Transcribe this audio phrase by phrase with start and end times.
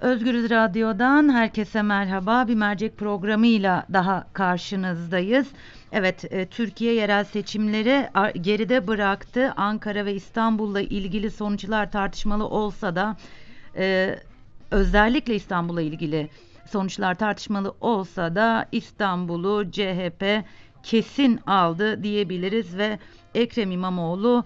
[0.00, 2.48] Özgürüz Radyo'dan herkese merhaba.
[2.48, 5.48] Bir mercek programıyla daha karşınızdayız.
[5.92, 8.08] Evet, e, Türkiye yerel seçimleri
[8.40, 9.52] geride bıraktı.
[9.56, 13.16] Ankara ve İstanbul'la ilgili sonuçlar tartışmalı olsa da
[13.76, 14.16] e,
[14.70, 16.28] özellikle İstanbul'la ilgili
[16.70, 20.44] sonuçlar tartışmalı olsa da İstanbul'u CHP
[20.82, 22.98] kesin aldı diyebiliriz ve
[23.34, 24.44] Ekrem İmamoğlu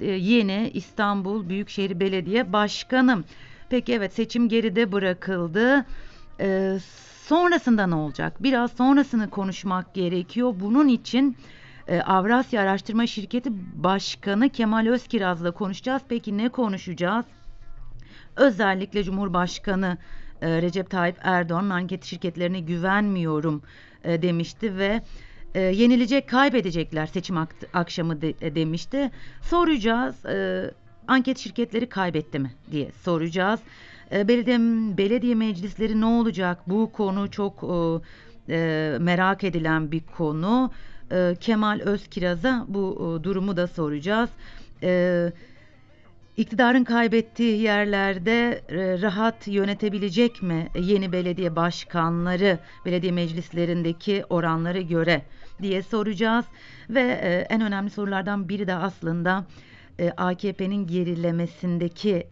[0.00, 3.24] yeni İstanbul Büyükşehir Belediye Başkanı.
[3.70, 5.86] Peki evet seçim geride bırakıldı.
[6.40, 6.78] Ee,
[7.26, 8.42] sonrasında ne olacak?
[8.42, 10.54] Biraz sonrasını konuşmak gerekiyor.
[10.60, 11.36] Bunun için
[11.88, 16.02] e, Avrasya Araştırma Şirketi Başkanı Kemal Özkiraz'la konuşacağız.
[16.08, 17.24] Peki ne konuşacağız?
[18.36, 19.98] Özellikle Cumhurbaşkanı
[20.42, 23.62] e, Recep Tayyip Erdoğan'ın anket şirketlerine güvenmiyorum
[24.04, 25.02] e, demişti ve
[25.54, 29.10] e, yenilecek kaybedecekler seçim ak- akşamı de- e, demişti.
[29.42, 30.70] Soracağız e,
[31.08, 33.60] anket şirketleri kaybetti mi diye soracağız.
[34.12, 34.58] E, belediye,
[34.98, 36.58] belediye meclisleri ne olacak?
[36.66, 37.64] Bu konu çok
[38.48, 40.70] e, e, merak edilen bir konu.
[41.12, 44.30] E, Kemal Özkiraz'a bu e, durumu da soracağız.
[44.82, 45.32] E,
[46.36, 55.22] İktidarın kaybettiği yerlerde e, rahat yönetebilecek mi yeni belediye başkanları belediye meclislerindeki oranları göre
[55.62, 56.44] diye soracağız
[56.90, 59.44] ve e, en önemli sorulardan biri de aslında
[59.98, 62.26] e, AKP'nin gerilemesindeki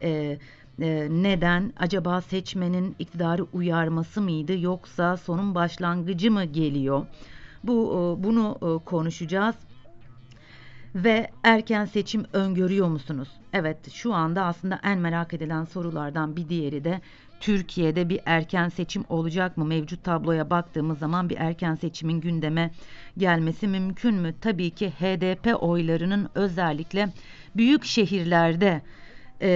[1.08, 7.06] neden acaba seçmenin iktidarı uyarması mıydı yoksa sonun başlangıcı mı geliyor?
[7.64, 9.54] Bu bunu konuşacağız
[10.94, 13.28] ve erken seçim öngörüyor musunuz?
[13.52, 17.00] Evet, şu anda aslında en merak edilen sorulardan bir diğeri de
[17.40, 19.64] Türkiye'de bir erken seçim olacak mı?
[19.64, 22.70] Mevcut tabloya baktığımız zaman bir erken seçimin gündeme
[23.18, 24.34] gelmesi mümkün mü?
[24.40, 27.08] Tabii ki HDP oylarının özellikle
[27.56, 28.82] büyük şehirlerde
[29.42, 29.48] e,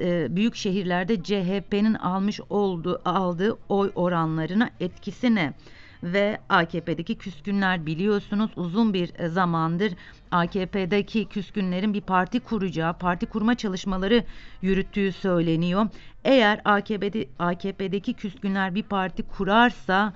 [0.00, 5.52] e, büyük şehirlerde CHP'nin almış olduğu aldığı oy oranlarına etkisi ne?
[6.02, 9.92] Ve AKP'deki küskünler biliyorsunuz uzun bir e, zamandır
[10.30, 14.24] AKP'deki küskünlerin bir parti kuracağı, parti kurma çalışmaları
[14.62, 15.86] yürüttüğü söyleniyor.
[16.24, 20.12] Eğer AKP'de, AKP'deki küskünler bir parti kurarsa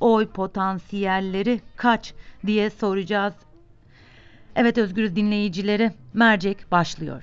[0.00, 2.14] oy potansiyelleri kaç
[2.46, 3.34] diye soracağız.
[4.56, 7.22] Evet Özgürüz dinleyicileri mercek başlıyor.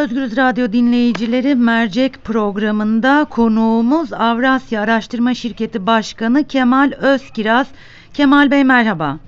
[0.00, 7.74] Özgürüz Radyo dinleyicileri mercek programında konuğumuz Avrasya Araştırma Şirketi Başkanı Kemal Özkiraz.
[8.14, 9.18] Kemal Bey merhaba.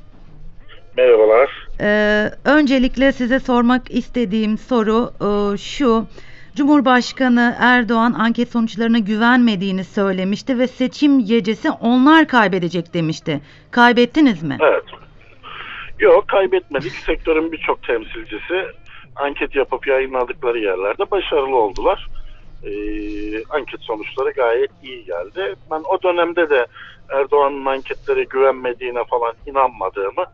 [0.96, 1.50] Merhabalar.
[1.80, 6.06] Ee, öncelikle size sormak istediğim soru e, şu.
[6.56, 13.40] Cumhurbaşkanı Erdoğan anket sonuçlarına güvenmediğini söylemişti ve seçim gecesi onlar kaybedecek demişti.
[13.70, 14.58] Kaybettiniz mi?
[14.60, 14.84] Evet.
[15.98, 16.92] Yok kaybetmedik.
[16.92, 18.66] Sektörün birçok temsilcisi
[19.16, 22.08] anket yapıp yayınladıkları yerlerde başarılı oldular.
[22.64, 25.54] Ee, anket sonuçları gayet iyi geldi.
[25.70, 26.66] Ben o dönemde de
[27.08, 30.24] Erdoğan'ın anketlere güvenmediğine falan inanmadığımı,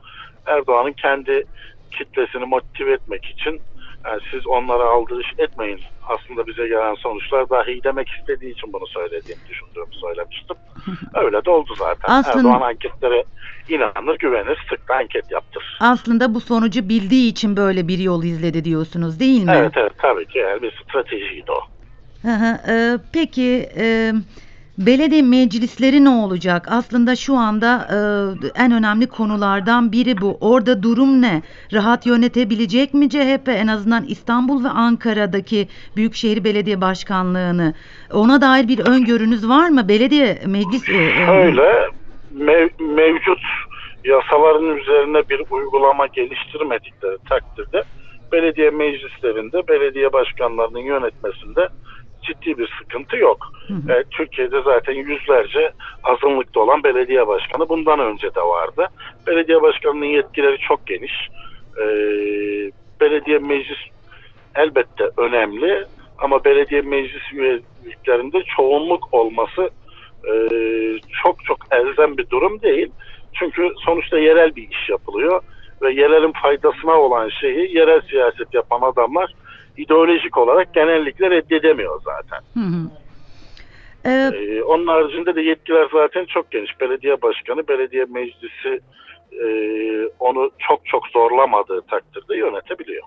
[0.46, 1.44] Erdoğan'ın kendi
[1.90, 3.60] kitlesini motive etmek için
[4.06, 8.86] yani siz onlara aldırış etmeyin aslında bize gelen sonuçlar daha iyi demek istediği için bunu
[8.86, 10.56] söylediğimi düşündüğümü söylemiştim.
[11.14, 12.08] Öyle de oldu zaten.
[12.14, 13.24] Aslında- Erdoğan anketlere
[13.68, 15.78] inanır, güvenir, sık da anket yaptır.
[15.80, 19.52] Aslında bu sonucu bildiği için böyle bir yol izledi diyorsunuz değil mi?
[19.56, 21.60] Evet evet tabii ki yani bir stratejiydi o.
[22.22, 22.58] Hı hı.
[22.72, 24.12] Ee, peki e,
[24.78, 26.66] belediye meclisleri ne olacak?
[26.70, 27.98] Aslında şu anda e,
[28.64, 30.38] en önemli konulardan biri bu.
[30.40, 31.42] Orada durum ne?
[31.72, 37.74] Rahat yönetebilecek mi CHP en azından İstanbul ve Ankara'daki Büyükşehir Belediye Başkanlığını?
[38.12, 39.88] Ona dair bir öngörünüz var mı?
[39.88, 41.88] Belediye meclis e, e, Şöyle
[42.38, 43.40] mev- mevcut
[44.04, 47.82] yasaların üzerine bir uygulama geliştirmedikleri takdirde
[48.32, 51.68] belediye meclislerinde belediye başkanlarının yönetmesinde
[52.22, 53.52] ciddi bir sıkıntı yok.
[53.68, 53.92] Hı hı.
[53.92, 55.72] E, Türkiye'de zaten yüzlerce
[56.04, 58.86] azınlıkta olan belediye başkanı bundan önce de vardı.
[59.26, 61.28] Belediye başkanının yetkileri çok geniş.
[61.76, 61.84] E,
[63.00, 63.78] belediye meclis
[64.54, 65.84] elbette önemli
[66.18, 69.70] ama belediye meclis üyeliklerinde çoğunluk olması
[70.24, 70.32] e,
[71.22, 72.92] çok çok elzem bir durum değil.
[73.32, 75.42] Çünkü sonuçta yerel bir iş yapılıyor
[75.82, 79.34] ve yerelin faydasına olan şeyi yerel siyaset yapan adamlar
[79.78, 82.62] ideolojik olarak genellikle reddedemiyor zaten.
[82.62, 82.90] Hı hı.
[84.04, 86.80] Ee, Ee, onun haricinde de yetkiler zaten çok geniş.
[86.80, 88.80] Belediye başkanı, belediye meclisi
[89.32, 89.46] e,
[90.18, 93.02] onu çok çok zorlamadığı takdirde yönetebiliyor.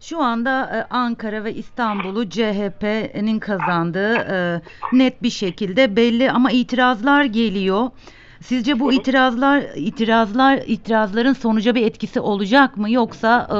[0.00, 4.60] Şu anda e, Ankara ve İstanbul'u CHP'nin kazandığı e,
[4.92, 7.90] net bir şekilde belli ama itirazlar geliyor.
[8.40, 13.58] Sizce bu itirazlar itirazlar itirazların sonuca bir etkisi olacak mı yoksa e,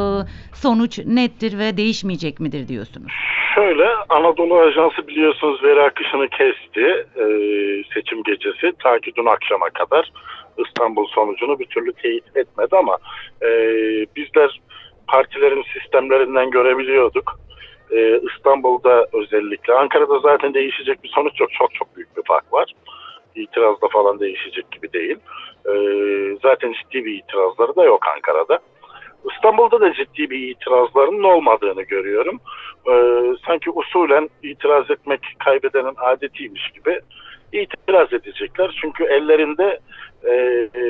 [0.57, 3.13] sonuç nettir ve değişmeyecek midir diyorsunuz?
[3.55, 7.25] Şöyle Anadolu Ajansı biliyorsunuz veri akışını kesti e,
[7.95, 10.13] seçim gecesi ta ki dün akşama kadar
[10.67, 12.99] İstanbul sonucunu bir türlü teyit etmedi ama
[13.43, 13.49] e,
[14.17, 14.61] bizler
[15.09, 17.41] partilerin sistemlerinden görebiliyorduk.
[17.91, 22.75] E, İstanbul'da özellikle Ankara'da zaten değişecek bir sonuç yok çok çok büyük bir fark var.
[23.35, 25.17] İtirazda falan değişecek gibi değil.
[25.67, 25.73] E,
[26.43, 28.61] zaten ciddi bir itirazları da yok Ankara'da.
[29.35, 32.41] İstanbul'da da ciddi bir itirazların olmadığını görüyorum.
[32.89, 37.01] Ee, sanki usulen itiraz etmek kaybedenin adetiymiş gibi
[37.53, 38.79] itiraz edecekler.
[38.81, 39.81] Çünkü ellerinde
[40.25, 40.33] e,
[40.81, 40.83] e,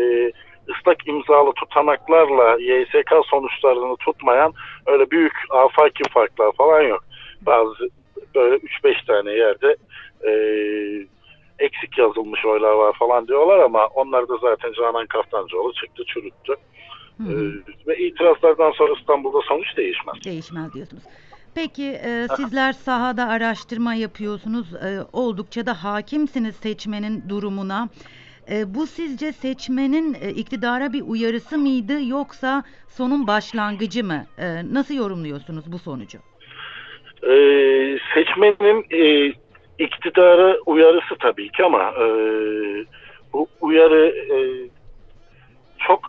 [0.69, 4.53] ıslak imzalı tutanaklarla YSK sonuçlarını tutmayan
[4.87, 7.05] öyle büyük afaki farklar falan yok.
[7.41, 7.89] Bazı
[8.35, 9.77] böyle 3-5 tane yerde
[10.27, 10.31] e,
[11.61, 16.55] eksik yazılmış oylar var falan diyorlar ama onlar da zaten Canan Kaftancıoğlu çıktı çürüttü.
[17.17, 17.33] Hı hı.
[17.33, 20.25] Ee, ve itirazlardan sonra İstanbul'da sonuç değişmez.
[20.25, 21.03] Değişmez diyorsunuz.
[21.55, 24.75] Peki e, sizler sahada araştırma yapıyorsunuz.
[24.75, 27.89] E, oldukça da hakimsiniz seçmenin durumuna.
[28.51, 34.27] E, bu sizce seçmenin e, iktidara bir uyarısı mıydı yoksa sonun başlangıcı mı?
[34.39, 36.19] E, nasıl yorumluyorsunuz bu sonucu?
[37.23, 39.33] Ee, seçmenin e,
[39.81, 42.07] iktidara uyarısı tabii ki ama e,
[43.33, 44.39] bu uyarı e,
[45.79, 46.01] çok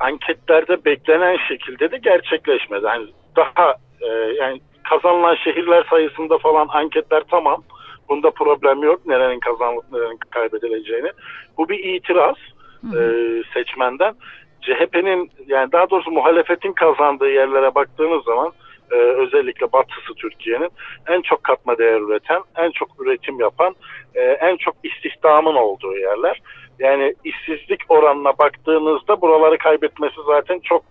[0.00, 2.84] anketlerde beklenen şekilde de gerçekleşmedi.
[2.84, 4.06] Yani daha e,
[4.40, 7.62] yani kazanılan şehirler sayısında falan anketler tamam.
[8.08, 9.06] Bunda problem yok.
[9.06, 11.10] Nerenin kazanılıp nerenin kaybedileceğini.
[11.58, 12.36] Bu bir itiraz
[12.80, 13.02] Hı hı.
[13.02, 14.14] e, seçmenden.
[14.62, 18.52] CHP'nin yani daha doğrusu muhalefetin kazandığı yerlere baktığınız zaman
[18.92, 20.70] e, özellikle batısı Türkiye'nin
[21.08, 23.74] en çok katma değer üreten, en çok üretim yapan,
[24.14, 26.42] e, en çok istihdamın olduğu yerler.
[26.78, 30.84] Yani işsizlik oranına baktığınızda buraları kaybetmesi zaten çok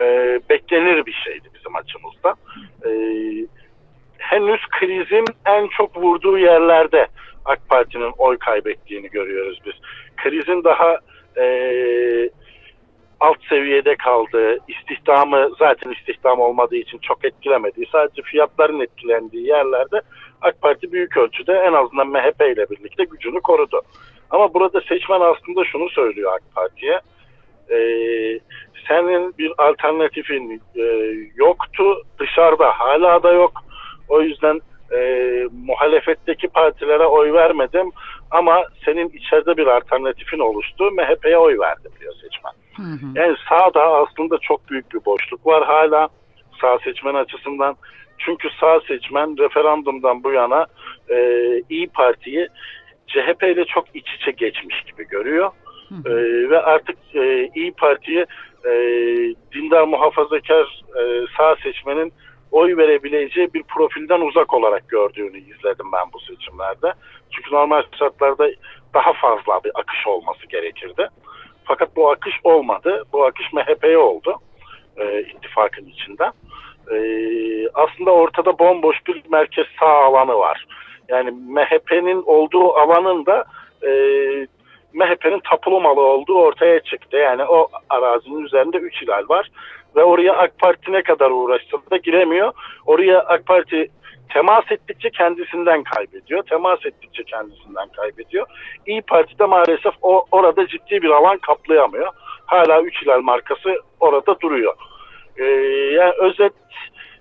[0.00, 2.36] e, beklenir bir şeydi bizim açımızdan.
[2.86, 2.90] E,
[4.18, 7.06] henüz krizin en çok vurduğu yerlerde
[7.44, 9.74] AK Parti'nin oy kaybettiğini görüyoruz biz.
[10.16, 10.98] Krizin daha
[11.36, 11.44] e,
[13.22, 20.00] alt seviyede kaldığı, istihdamı zaten istihdam olmadığı için çok etkilemediği, sadece fiyatların etkilendiği yerlerde
[20.42, 23.82] AK Parti büyük ölçüde en azından MHP ile birlikte gücünü korudu.
[24.30, 27.00] Ama burada seçmen aslında şunu söylüyor AK Parti'ye.
[27.70, 27.78] E,
[28.88, 30.82] senin bir alternatifin e,
[31.34, 33.52] yoktu, dışarıda hala da yok.
[34.08, 34.60] O yüzden
[34.96, 34.98] e,
[35.66, 37.90] muhalefetteki partilere oy vermedim
[38.30, 40.90] ama senin içeride bir alternatifin oluştu.
[40.90, 42.61] MHP'ye oy verdim diyor seçmen.
[42.76, 43.06] Hı hı.
[43.14, 46.08] Yani sağda aslında çok büyük bir boşluk var hala
[46.60, 47.76] sağ seçmen açısından.
[48.18, 50.66] Çünkü sağ seçmen referandumdan bu yana
[51.10, 51.16] e,
[51.70, 52.48] İyi Parti'yi
[53.06, 55.50] CHP ile çok iç içe geçmiş gibi görüyor.
[55.88, 56.50] Hı E, hı.
[56.50, 58.26] ve artık e, İyi Parti'yi
[58.64, 58.72] e,
[59.54, 62.12] dindar muhafazakar e, sağ seçmenin
[62.50, 66.92] oy verebileceği bir profilden uzak olarak gördüğünü izledim ben bu seçimlerde.
[67.30, 68.48] Çünkü normal şartlarda
[68.94, 71.08] daha fazla bir akış olması gerekirdi.
[71.64, 73.04] Fakat bu akış olmadı.
[73.12, 74.36] Bu akış MHP'ye oldu.
[74.96, 76.32] E, ittifakın içinden.
[76.90, 76.96] E,
[77.74, 80.66] aslında ortada bomboş bir merkez sağ alanı var.
[81.08, 83.44] Yani MHP'nin olduğu alanın da
[83.82, 83.90] e,
[84.92, 87.16] MHP'nin tapulu malı olduğu ortaya çıktı.
[87.16, 89.50] Yani o arazinin üzerinde 3 hilal var.
[89.96, 92.52] Ve oraya AK Parti ne kadar uğraşsa da giremiyor.
[92.86, 93.88] Oraya AK Parti
[94.32, 96.42] temas ettikçe kendisinden kaybediyor.
[96.42, 98.46] Temas ettikçe kendisinden kaybediyor.
[98.86, 102.08] İyi Parti de maalesef o orada ciddi bir alan kaplayamıyor.
[102.46, 104.74] Hala 3 hilal markası orada duruyor.
[105.36, 105.44] Ee,
[105.94, 106.52] yani özet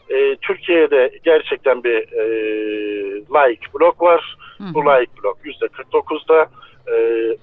[0.10, 2.24] e, Türkiye'de gerçekten bir e,
[3.34, 4.38] laik blok var.
[4.58, 4.64] Hı.
[4.74, 6.48] Bu laik blok %49'da.
[6.88, 6.94] E,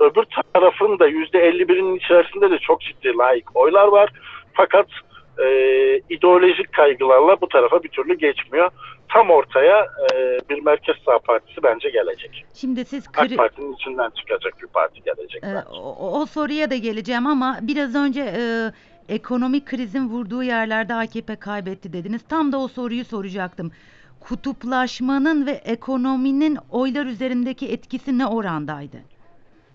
[0.00, 4.10] öbür tarafın da %51'inin içerisinde de çok ciddi laik oylar var.
[4.52, 4.86] Fakat
[5.44, 5.48] e,
[6.10, 8.70] ideolojik kaygılarla bu tarafa bir türlü geçmiyor.
[9.08, 12.44] Tam ortaya e, bir merkez sağ partisi bence gelecek.
[12.54, 15.42] Şimdi siz AK kri- Parti'nin içinden çıkacak bir parti gelecek.
[15.42, 15.68] Bence.
[15.72, 18.72] o, o soruya da geleceğim ama biraz önce e,
[19.14, 22.22] ekonomik krizin vurduğu yerlerde AKP kaybetti dediniz.
[22.28, 23.72] Tam da o soruyu soracaktım.
[24.20, 28.96] Kutuplaşmanın ve ekonominin oylar üzerindeki etkisi ne orandaydı?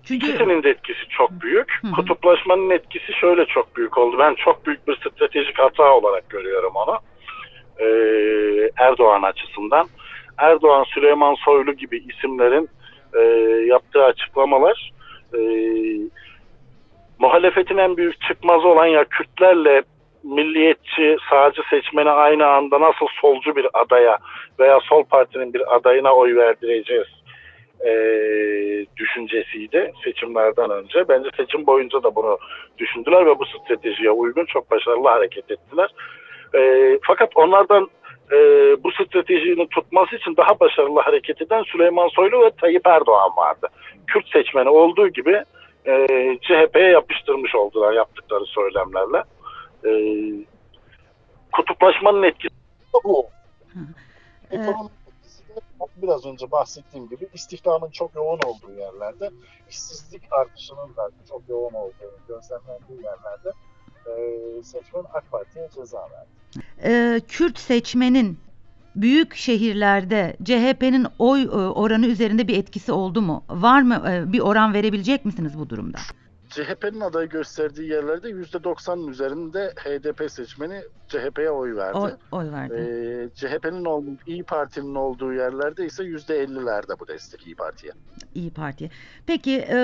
[0.07, 1.71] Çünkü İkisinin de etkisi çok büyük.
[1.81, 1.91] Hı hı.
[1.91, 4.15] Kutuplaşmanın etkisi şöyle çok büyük oldu.
[4.19, 6.99] Ben çok büyük bir stratejik hata olarak görüyorum onu.
[7.79, 9.87] Ee, Erdoğan açısından.
[10.37, 12.69] Erdoğan, Süleyman Soylu gibi isimlerin
[13.13, 13.21] e,
[13.65, 14.91] yaptığı açıklamalar
[15.33, 15.39] e,
[17.19, 19.83] muhalefetin en büyük çıkmazı olan ya Kürtlerle
[20.23, 24.17] milliyetçi, sağcı seçmeni aynı anda nasıl solcu bir adaya
[24.59, 27.22] veya sol partinin bir adayına oy verdireceğiz
[27.85, 31.07] eee, düşüncesiydi seçimlerden önce.
[31.09, 32.37] Bence seçim boyunca da bunu
[32.77, 35.89] düşündüler ve bu stratejiye uygun çok başarılı hareket ettiler.
[36.53, 37.89] Eee, fakat onlardan
[38.31, 43.67] eee, bu stratejinin tutması için daha başarılı hareket eden Süleyman Soylu ve Tayyip Erdoğan vardı.
[44.07, 45.43] Kürt seçmeni olduğu gibi
[45.85, 49.23] eee CHP'ye yapıştırmış oldular yaptıkları söylemlerle.
[49.85, 50.45] Eee,
[51.51, 52.53] kutuplaşmanın etkisi
[53.03, 53.25] bu.
[54.51, 55.02] Ekonomik
[55.95, 59.31] biraz önce bahsettiğim gibi istihdamın çok yoğun olduğu yerlerde,
[59.69, 63.51] işsizlik artışının da çok yoğun olduğu gözlemlendiği yerlerde
[64.07, 66.29] e, seçmen AK Parti'ye ceza verdi.
[66.83, 68.39] Ee, Kürt seçmenin
[68.95, 73.43] büyük şehirlerde CHP'nin oy e, oranı üzerinde bir etkisi oldu mu?
[73.49, 74.03] Var mı?
[74.09, 75.97] E, bir oran verebilecek misiniz bu durumda?
[76.53, 81.97] CHP'nin adayı gösterdiği yerlerde %90'ın üzerinde HDP seçmeni CHP'ye oy verdi.
[81.97, 82.73] Oy, oy verdi.
[82.73, 87.93] Ee, CHP'nin olduğu, İyi Parti'nin olduğu yerlerde ise %50'lerde bu destek İyi Parti'ye.
[88.35, 88.91] İyi Parti.
[89.25, 89.77] Peki e,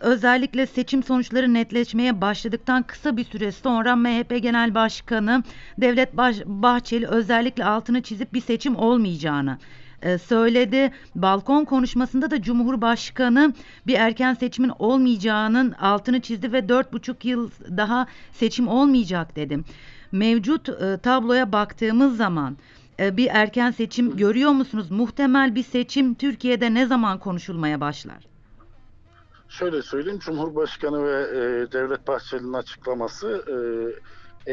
[0.00, 5.42] özellikle seçim sonuçları netleşmeye başladıktan kısa bir süre sonra MHP Genel Başkanı
[5.78, 9.58] Devlet Bahçeli özellikle altını çizip bir seçim olmayacağını
[10.02, 10.92] e, söyledi.
[11.14, 13.52] Balkon konuşmasında da Cumhurbaşkanı
[13.86, 19.58] bir erken seçimin olmayacağının altını çizdi ve dört buçuk yıl daha seçim olmayacak dedi.
[20.12, 22.56] Mevcut e, tabloya baktığımız zaman
[23.00, 24.90] e, bir erken seçim görüyor musunuz?
[24.90, 28.26] Muhtemel bir seçim Türkiye'de ne zaman konuşulmaya başlar?
[29.48, 33.56] Şöyle söyleyeyim, Cumhurbaşkanı ve e, Devlet Bahçeli'nin açıklaması e,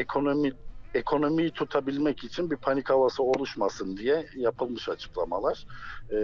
[0.00, 0.52] ekonomi
[0.94, 5.64] ekonomiyi tutabilmek için bir panik havası oluşmasın diye yapılmış açıklamalar.
[6.12, 6.18] E,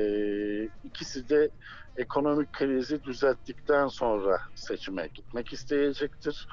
[0.82, 1.50] ikisi de
[1.96, 6.46] ekonomik krizi düzelttikten sonra seçime gitmek isteyecektir.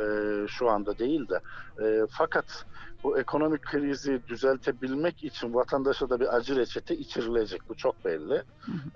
[0.00, 0.04] E,
[0.48, 1.40] şu anda değil de.
[1.84, 2.64] E, fakat
[3.04, 7.68] bu ekonomik krizi düzeltebilmek için vatandaşa da bir acı reçete içirilecek.
[7.68, 8.42] Bu çok belli.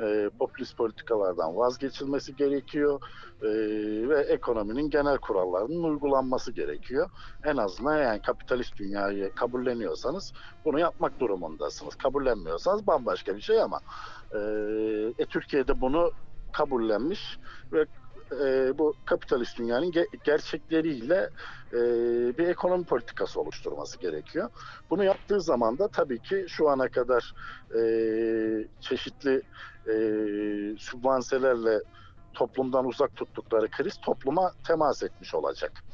[0.01, 3.01] E, popülist politikalardan vazgeçilmesi gerekiyor
[3.43, 3.49] e,
[4.09, 7.11] ve ekonominin genel kurallarının uygulanması gerekiyor.
[7.45, 10.33] En azından yani kapitalist dünyayı kabulleniyorsanız
[10.65, 11.95] bunu yapmak durumundasınız.
[11.95, 13.81] Kabullenmiyorsanız bambaşka bir şey ama
[14.35, 14.39] e,
[15.19, 16.11] e, Türkiye'de bunu
[16.53, 17.39] kabullenmiş
[17.73, 17.87] ve
[18.33, 21.31] e, bu kapitalist dünyanın ge- gerçekleriyle
[21.73, 21.79] e,
[22.39, 24.51] bir ekonomi politikası oluşturması gerekiyor.
[24.91, 27.33] Bunu yaptığı zaman da tabii ki şu ana kadar
[27.75, 27.81] e,
[28.81, 29.43] çeşitli
[29.89, 29.95] e,
[30.79, 31.81] sübvanselerle
[32.35, 35.85] toplumdan uzak tuttukları kriz topluma temas etmiş olacak.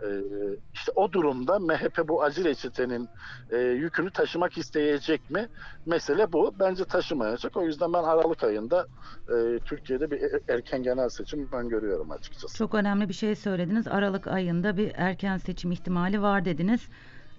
[0.00, 3.10] Hı E, işte o durumda MHP bu acı reçetenin
[3.50, 5.48] e, yükünü taşımak isteyecek mi?
[5.86, 6.54] Mesele bu.
[6.58, 7.56] Bence taşımayacak.
[7.56, 8.86] O yüzden ben Aralık ayında
[9.28, 12.58] e, Türkiye'de bir e- erken genel seçim ben görüyorum açıkçası.
[12.58, 13.88] Çok önemli bir şey söylediniz.
[13.88, 16.88] Aralık ayında bir erken seçim ihtimali var dediniz.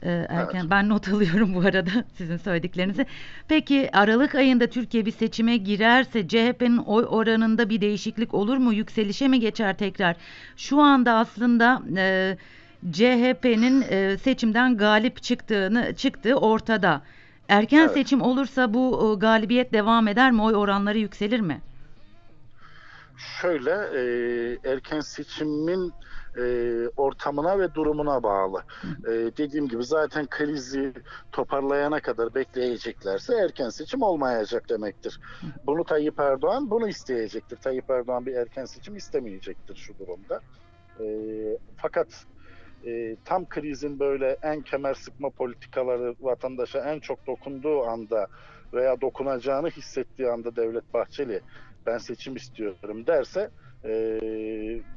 [0.04, 0.70] Ee, erken Evet.
[0.72, 3.06] ben not alıyorum bu arada sizin söylediklerinizi.
[3.48, 8.74] Peki Aralık ayında Türkiye bir seçime girerse CHP'nin oy oranında bir değişiklik olur mu?
[8.74, 10.16] Yükselişe mi geçer tekrar?
[10.58, 12.38] Şu anda aslında e,
[12.92, 17.02] CHP'nin e, seçimden galip çıktığını çıktığı ortada.
[17.50, 17.94] Erken Evet.
[17.94, 20.42] seçim olursa bu e, galibiyet devam eder mi?
[20.42, 21.62] Oy oranları yükselir mi?
[23.42, 24.02] Şöyle e,
[24.72, 25.94] erken seçimin
[26.38, 26.44] e,
[26.98, 28.64] ortamına ve durumuna bağlı.
[29.08, 30.94] E, dediğim gibi zaten krizi
[31.32, 35.20] toparlayana kadar bekleyeceklerse erken seçim olmayacak demektir.
[35.66, 37.58] Bunu Tayyip Erdoğan bunu isteyecektir.
[37.58, 40.42] Tayyip Erdoğan bir erken seçim istemeyecektir şu durumda.
[41.00, 41.06] E,
[41.78, 42.08] fakat
[42.86, 48.28] e, tam krizin böyle en kemer sıkma politikaları vatandaşa en çok dokunduğu anda
[48.74, 51.42] veya dokunacağını hissettiği anda Devlet Bahçeli
[51.86, 53.50] ben seçim istiyorum derse
[53.86, 54.20] e,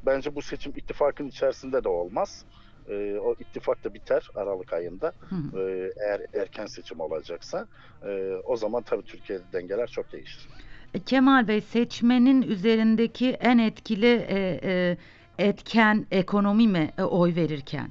[0.05, 2.45] bence bu seçim ittifakın içerisinde de olmaz.
[2.89, 5.13] E, o ittifak da biter Aralık ayında.
[5.29, 5.59] Hı hı.
[5.59, 7.67] E, eğer erken seçim olacaksa
[8.05, 10.47] e, o zaman tabii Türkiye'de dengeler çok değişir.
[10.93, 14.97] E, Kemal Bey seçmenin üzerindeki en etkili e, e,
[15.37, 17.89] etken ekonomi mi e, oy verirken?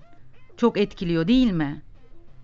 [0.56, 1.82] Çok etkiliyor değil mi?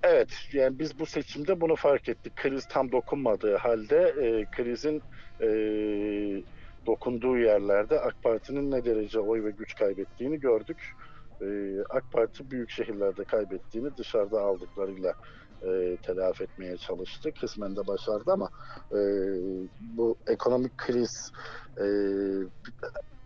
[0.03, 2.37] Evet, yani biz bu seçimde bunu fark ettik.
[2.37, 5.03] Kriz tam dokunmadığı halde e, krizin
[5.41, 5.49] e,
[6.87, 10.95] dokunduğu yerlerde AK Parti'nin ne derece oy ve güç kaybettiğini gördük.
[11.41, 11.47] E,
[11.91, 15.15] AK Parti büyük şehirlerde kaybettiğini dışarıda aldıklarıyla
[15.63, 17.33] e, telafi etmeye çalıştı.
[17.41, 18.51] Kısmen de başardı ama
[18.93, 18.99] e,
[19.81, 21.33] bu ekonomik kriz
[21.79, 21.87] e,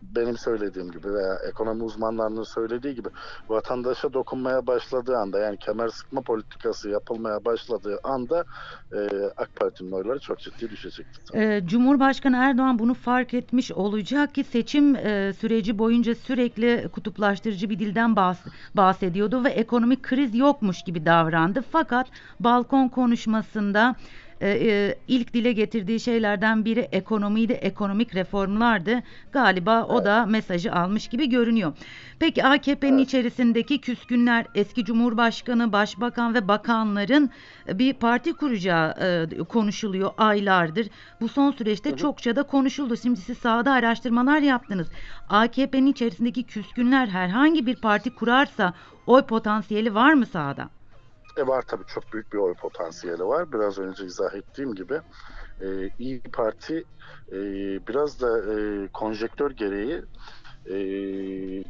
[0.02, 3.08] benim söylediğim gibi veya ekonomi uzmanlarının söylediği gibi
[3.48, 8.44] vatandaşa dokunmaya başladığı anda yani kemer sıkma politikası yapılmaya başladığı anda
[8.92, 8.98] e,
[9.36, 11.20] AK Parti'nin oyları çok ciddi düşecektir.
[11.34, 17.78] Ee, Cumhurbaşkanı Erdoğan bunu fark etmiş olacak ki seçim e, süreci boyunca sürekli kutuplaştırıcı bir
[17.78, 21.64] dilden bahs- bahsediyordu ve ekonomik kriz yokmuş gibi davrandı.
[21.72, 22.06] Fakat
[22.40, 23.96] balkon konuşmasında
[24.40, 29.02] e, e, ilk dile getirdiği şeylerden biri ekonomiydi, ekonomik reformlardı.
[29.32, 31.72] Galiba o da mesajı almış gibi görünüyor.
[32.18, 33.06] Peki AKP'nin Evet.
[33.08, 37.30] içerisindeki küskünler eski Cumhurbaşkanı, Başbakan ve bakanların
[37.68, 40.88] bir parti kuracağı e, konuşuluyor aylardır.
[41.20, 41.96] Bu son süreçte Hı hı.
[41.98, 42.96] çokça da konuşuldu.
[42.96, 44.88] Şimdi siz sahada araştırmalar yaptınız.
[45.28, 48.74] AKP'nin içerisindeki küskünler herhangi bir parti kurarsa
[49.06, 50.79] oy potansiyeli var mı sahada?
[51.36, 53.52] E var tabii çok büyük bir oy potansiyeli var.
[53.52, 55.00] Biraz önce izah ettiğim gibi
[55.60, 56.84] e, İyi Parti
[57.32, 57.36] e,
[57.88, 60.02] biraz da e, konjektör gereği
[60.66, 60.74] e,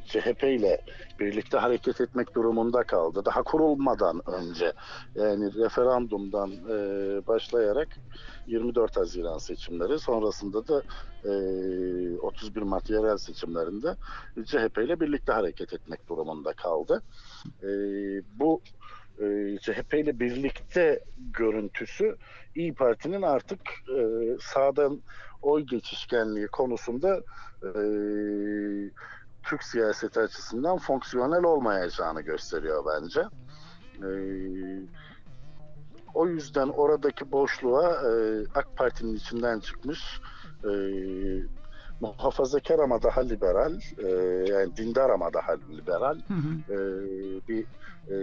[0.05, 0.81] CHP ile
[1.21, 3.23] birlikte hareket etmek durumunda kaldı.
[3.25, 4.73] Daha kurulmadan önce
[5.15, 6.77] yani referandumdan e,
[7.27, 7.89] başlayarak
[8.47, 10.83] 24 Haziran seçimleri sonrasında da
[11.25, 11.31] e,
[12.19, 13.97] 31 Mart yerel seçimlerinde
[14.45, 17.03] CHP ile birlikte hareket etmek durumunda kaldı.
[17.63, 17.69] E,
[18.39, 18.63] bu
[19.61, 22.17] CHP ile birlikte görüntüsü
[22.55, 23.61] İyi Parti'nin artık
[23.99, 24.03] e,
[24.41, 25.01] sağdan
[25.43, 27.17] oy geçişkenliği konusunda
[27.63, 27.73] e,
[29.43, 33.21] Türk siyaseti açısından fonksiyonel olmayacağını gösteriyor bence.
[34.07, 34.11] E,
[36.15, 40.21] o yüzden oradaki boşluğa e, AK Parti'nin içinden çıkmış
[40.65, 40.73] e,
[42.01, 44.09] muhafazakar ama daha liberal, e,
[44.53, 46.75] yani dindar ama daha liberal Hı hı.
[46.75, 46.79] e,
[47.49, 47.65] bir
[48.11, 48.17] e,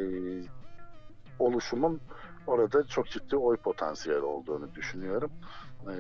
[1.40, 2.02] oluşumun
[2.48, 5.32] orada çok ciddi oy potansiyeli olduğunu düşünüyorum.
[5.88, 5.94] E,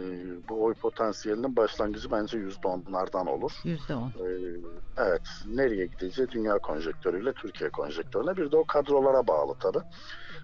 [0.50, 3.52] bu oy potansiyelinin başlangıcı bence %10'lardan olur.
[3.64, 4.08] Yüzde on.
[4.08, 4.28] E,
[4.98, 9.84] evet, nereye gideceği dünya konjektörüyle Türkiye konjektörüne bir de o kadrolara bağlı tabii.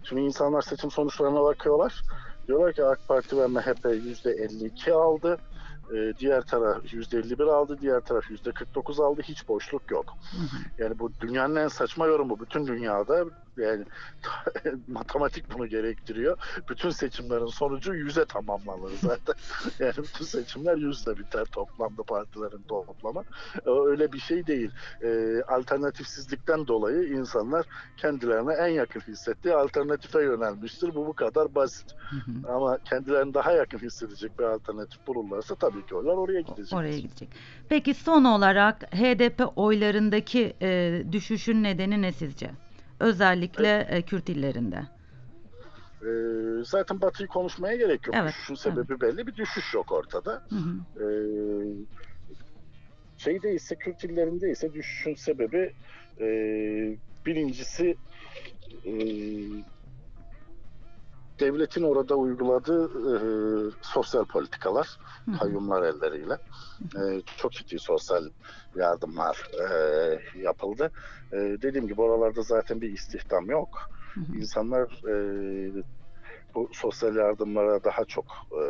[0.03, 2.01] Şimdi insanlar seçim sonuçlarına bakıyorlar.
[2.47, 5.37] Diyorlar ki AK Parti ve MHP %52 aldı.
[5.93, 9.21] E, diğer taraf %51 aldı, diğer taraf %49 aldı.
[9.21, 10.05] Hiç boşluk yok.
[10.31, 10.83] Hı hı.
[10.83, 12.39] Yani bu dünyanın en saçma yorumu.
[12.39, 13.25] Bütün dünyada
[13.57, 13.85] yani
[14.87, 16.37] matematik bunu gerektiriyor.
[16.69, 19.35] Bütün seçimlerin sonucu yüze tamamlanır zaten.
[19.79, 23.23] yani bütün seçimler yüzle biter toplamda partilerin toplamı.
[23.65, 24.71] Ee, Öyle bir şey değil.
[25.03, 27.65] Ee, alternatifsizlikten dolayı insanlar
[27.97, 30.95] kendilerine en yakın hissettiği alternatife yönelmiştir.
[30.95, 31.95] Bu bu kadar basit.
[32.09, 32.53] Hı hı.
[32.53, 36.73] Ama kendilerini daha yakın hissedecek bir alternatif bulurlarsa tabii ki oylar oraya gidecek.
[36.79, 37.29] Oraya gidecek.
[37.69, 42.51] Peki son olarak HDP oylarındaki e, düşüşün nedeni ne sizce?
[42.99, 44.81] Özellikle e, Kürt illerinde.
[46.05, 48.15] Ee, zaten Batı'yı konuşmaya gerek yok.
[48.19, 49.27] Evet, Düşüşün sebebi belli.
[49.27, 50.41] Bir düşüş yok ortada.
[50.49, 51.03] Hı hı.
[51.03, 51.07] Ee,
[53.17, 55.73] şeyde ise Kürt illerinde ise düşüşün sebebi
[56.21, 56.25] e,
[57.25, 57.95] birincisi
[58.85, 58.91] e,
[61.39, 63.15] devletin orada uyguladığı e,
[63.81, 64.97] sosyal politikalar,
[65.39, 66.37] kayyumlar elleriyle
[66.95, 68.23] e, çok ciddi sosyal
[68.75, 70.91] yardımlar e, yapıldı.
[71.31, 73.69] E, dediğim gibi oralarda zaten bir istihdam yok.
[74.13, 74.37] Hı hı.
[74.37, 75.83] İnsanlar e,
[76.55, 78.63] bu sosyal yardımlara daha çok e,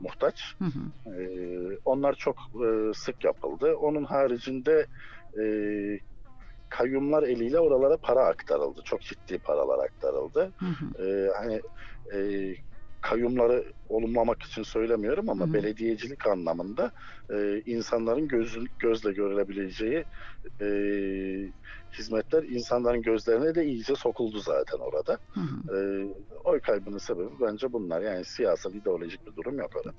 [0.00, 0.54] muhtaç.
[0.58, 1.12] Hı hı.
[1.14, 3.74] Ee, onlar çok e, sık yapıldı.
[3.76, 4.86] Onun haricinde
[5.40, 5.44] e,
[6.70, 8.80] kayyumlar eliyle oralara para aktarıldı.
[8.84, 10.52] Çok ciddi paralar aktarıldı.
[10.58, 11.04] Hı hı.
[11.04, 11.60] Ee, hani
[12.14, 12.54] e,
[13.00, 16.92] kayyumları olumlamak için söylemiyorum ama Hı belediyecilik anlamında
[17.30, 20.04] e, insanların gözün, gözle görülebileceği
[20.60, 20.66] e,
[21.98, 25.18] hizmetler insanların gözlerine de iyice sokuldu zaten orada.
[25.34, 25.76] Hı hı.
[25.76, 25.78] E,
[26.44, 28.00] oy kaybının sebebi bence bunlar.
[28.00, 29.90] Yani siyasal ideolojik bir durum yok orada.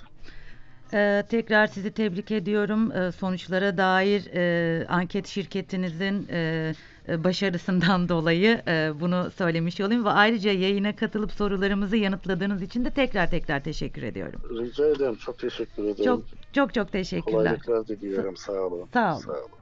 [0.94, 2.92] Ee, tekrar sizi tebrik ediyorum.
[2.92, 6.74] Ee, sonuçlara dair e, anket şirketinizin e,
[7.10, 12.92] e, başarısından dolayı e, bunu söylemiş olayım ve ayrıca yayına katılıp sorularımızı yanıtladığınız için de
[12.92, 14.42] tekrar tekrar teşekkür ediyorum.
[14.60, 15.16] Rica ederim.
[15.16, 16.04] Çok teşekkür ederim.
[16.06, 16.24] Çok
[16.54, 17.38] çok çok teşekkürler.
[17.38, 18.38] Kolaylıklar diliyorum.
[18.38, 18.90] Sağ olun.
[18.94, 19.22] Sağ olun.
[19.22, 19.62] Sağ olun.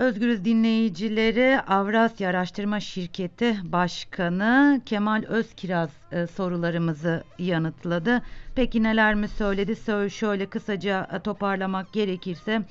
[0.00, 8.22] Özgürüz dinleyicileri Avrasya Araştırma Şirketi Başkanı Kemal Özkiraz e, sorularımızı yanıtladı.
[8.54, 9.72] Peki neler mi söyledi?
[9.72, 12.62] Sö- şöyle kısaca e, toparlamak gerekirse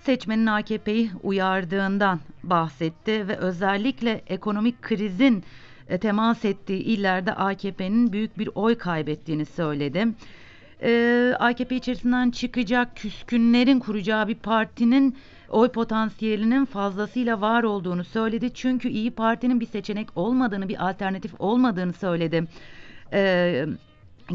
[0.00, 5.44] seçmenin AKP'yi uyardığından bahsetti ve özellikle ekonomik krizin
[5.88, 10.06] e, temas ettiği illerde AKP'nin büyük bir oy kaybettiğini söyledi.
[10.84, 15.16] Ee, AKP içerisinden çıkacak küskünlerin kuracağı bir partinin
[15.52, 18.54] oy potansiyelinin fazlasıyla var olduğunu söyledi.
[18.54, 22.44] Çünkü İyi Parti'nin bir seçenek olmadığını, bir alternatif olmadığını söyledi.
[23.12, 23.66] e,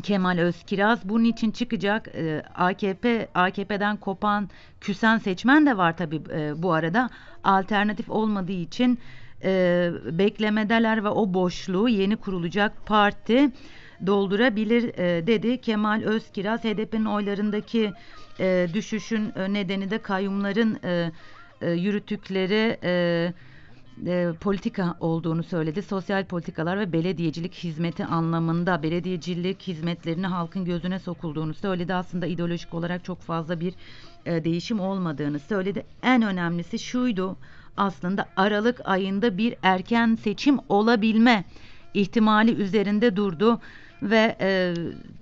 [0.04, 1.10] Kemal Özkiraz.
[1.10, 4.50] Bunun için çıkacak e, AKP AKP'den kopan
[4.82, 7.10] küsen seçmen de var tabii e, bu arada.
[7.44, 9.00] Alternatif olmadığı için
[9.44, 13.52] e, beklemedeler ve o boşluğu yeni kurulacak parti
[14.06, 16.64] doldurabilir e, dedi Kemal Özkiraz.
[16.64, 17.94] HDP'nin oylarındaki
[18.40, 20.80] e, düşüşün e, nedeni de kayyumların
[21.62, 22.78] yürüttükleri
[24.06, 25.82] e, politika olduğunu söyledi.
[25.82, 31.94] Sosyal politikalar ve belediyecilik hizmeti anlamında belediyecilik hizmetlerini halkın gözüne sokulduğunu söyledi.
[31.94, 33.74] Aslında ideolojik olarak çok fazla bir
[34.26, 35.86] e, değişim olmadığını söyledi.
[36.04, 37.38] En önemlisi şuydu
[37.78, 41.44] aslında Aralık ayında bir erken seçim olabilme
[41.94, 43.60] ihtimali üzerinde durdu
[44.02, 44.74] ve e,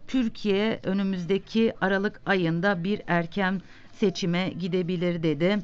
[0.08, 3.62] Türkiye önümüzdeki Aralık ayında bir erken
[3.94, 5.60] seçime gidebilir dedi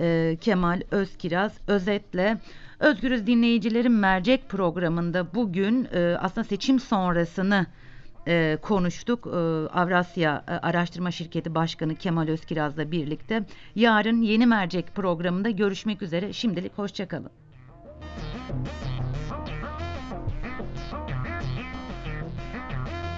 [0.00, 1.52] e, Kemal Özkiraz.
[1.66, 2.38] Özetle
[2.80, 7.66] Özgürüz dinleyicilerin mercek programında bugün e, aslında seçim sonrasını
[8.28, 9.26] e, konuştuk.
[9.26, 9.30] E,
[9.68, 13.44] Avrasya e, Araştırma Şirketi Başkanı Kemal Özkiraz'la birlikte.
[13.74, 16.32] Yarın yeni mercek programında görüşmek üzere.
[16.32, 17.30] Şimdilik hoşçakalın.